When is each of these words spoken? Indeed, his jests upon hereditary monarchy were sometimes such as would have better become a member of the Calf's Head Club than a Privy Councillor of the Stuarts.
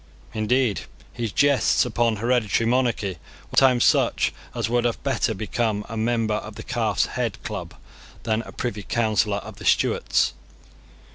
Indeed, 0.33 0.81
his 1.13 1.31
jests 1.31 1.85
upon 1.85 2.15
hereditary 2.15 2.67
monarchy 2.67 3.19
were 3.51 3.57
sometimes 3.59 3.83
such 3.85 4.33
as 4.55 4.67
would 4.67 4.83
have 4.83 5.03
better 5.03 5.35
become 5.35 5.85
a 5.89 5.95
member 5.95 6.33
of 6.33 6.55
the 6.55 6.63
Calf's 6.63 7.05
Head 7.05 7.37
Club 7.43 7.75
than 8.23 8.41
a 8.41 8.51
Privy 8.51 8.81
Councillor 8.81 9.37
of 9.37 9.57
the 9.57 9.65
Stuarts. 9.65 10.33